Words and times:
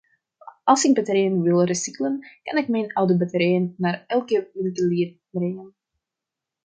Als 0.63 0.83
ik 0.83 0.93
batterijen 0.95 1.41
wil 1.41 1.63
recyclen, 1.63 2.27
kan 2.43 2.57
ik 2.57 2.67
mijn 2.67 2.93
oude 2.93 3.17
batterijen 3.17 3.73
naar 3.77 4.03
elke 4.07 4.49
winkelier 4.53 5.15
brengen. 5.29 5.75